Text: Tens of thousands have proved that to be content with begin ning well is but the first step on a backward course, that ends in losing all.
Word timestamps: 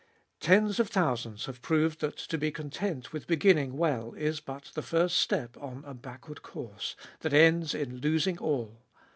Tens 0.39 0.79
of 0.79 0.89
thousands 0.89 1.45
have 1.45 1.61
proved 1.61 1.99
that 2.01 2.17
to 2.17 2.37
be 2.39 2.49
content 2.49 3.13
with 3.13 3.27
begin 3.27 3.57
ning 3.57 3.77
well 3.77 4.13
is 4.13 4.39
but 4.39 4.71
the 4.73 4.81
first 4.81 5.17
step 5.17 5.55
on 5.57 5.83
a 5.85 5.93
backward 5.93 6.41
course, 6.41 6.95
that 7.19 7.33
ends 7.33 7.75
in 7.75 7.97
losing 7.97 8.39
all. 8.39 8.81